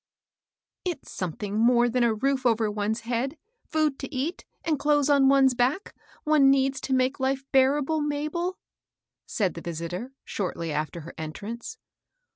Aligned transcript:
I 0.87 0.93
T'S 0.93 1.15
swiething 1.15 1.59
more 1.59 1.87
thw 1.87 2.03
a 2.03 2.11
roof 2.15 2.43
over 2.43 2.71
one's 2.71 3.01
head) 3.01 3.37
food 3.67 3.99
to 3.99 4.11
eat, 4.11 4.45
axid 4.65 4.79
clothes 4.79 5.11
on 5.11 5.29
one's 5.29 5.53
back, 5.53 5.93
one 6.23 6.49
needs 6.49 6.81
to 6.81 6.95
make 6.95 7.19
life 7.19 7.43
bearable, 7.51 8.01
Mabel," 8.01 8.57
said 9.27 9.53
the 9.53 9.61
visitor, 9.61 10.11
shortly 10.25 10.71
after 10.71 11.01
her 11.01 11.13
entrance. 11.19 11.77